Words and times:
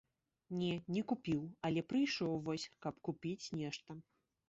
Не, 0.61 0.69
не 0.95 1.03
купіў, 1.11 1.43
але 1.71 1.85
прыйшоў 1.91 2.35
вось, 2.51 2.69
каб 2.87 2.95
купіць 3.11 3.41
нешта. 3.65 4.05